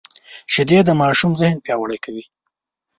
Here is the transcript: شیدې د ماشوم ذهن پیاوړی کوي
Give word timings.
شیدې 0.53 0.79
د 0.87 0.91
ماشوم 1.01 1.31
ذهن 1.41 1.57
پیاوړی 1.65 1.99
کوي 2.05 2.23